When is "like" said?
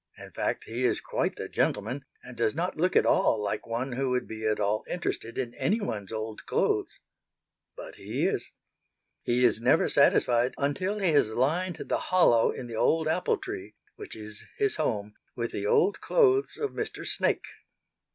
3.39-3.67